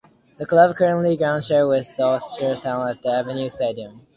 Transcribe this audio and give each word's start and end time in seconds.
The 0.37 0.47
club 0.47 0.75
currently 0.77 1.15
groundshare 1.15 1.69
with 1.69 1.95
Dorchester 1.95 2.55
Town 2.55 2.89
at 2.89 3.03
The 3.03 3.09
Avenue 3.09 3.49
Stadium. 3.49 4.07